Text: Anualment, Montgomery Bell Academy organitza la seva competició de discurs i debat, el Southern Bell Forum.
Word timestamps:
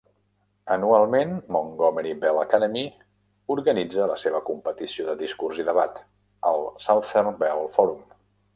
Anualment, 0.75 1.33
Montgomery 1.55 2.13
Bell 2.23 2.39
Academy 2.45 2.83
organitza 3.57 4.09
la 4.13 4.17
seva 4.23 4.43
competició 4.49 5.07
de 5.11 5.17
discurs 5.23 5.63
i 5.65 5.69
debat, 5.71 6.03
el 6.53 6.67
Southern 6.89 7.41
Bell 7.45 7.67
Forum. 7.77 8.05